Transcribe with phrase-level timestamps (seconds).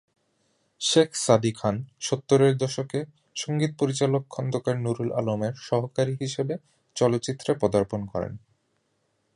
[0.81, 1.75] শেখ সাদী খান
[1.99, 2.99] সত্তরের দশকে
[3.35, 6.53] সঙ্গীত পরিচালক খন্দকার নুরুল আলমের সহকারী হিসেবে
[6.95, 8.33] চলচ্চিত্রে পদার্পণ করেন।